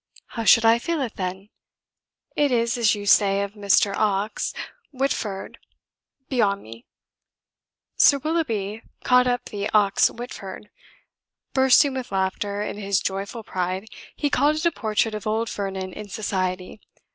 [0.29, 1.49] How should I feel it, then?
[2.35, 3.95] It is, as you say of Mr.
[3.95, 4.51] Ox
[4.91, 5.59] Whitford,
[6.27, 6.87] beyond me."
[7.97, 10.71] Sir Willoughby caught up the Ox Whitford.
[11.53, 13.85] Bursting with laughter in his joyful pride,
[14.15, 16.81] he called it a portrait of old Vernon in society.